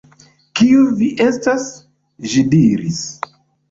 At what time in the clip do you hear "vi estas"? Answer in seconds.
1.03-1.69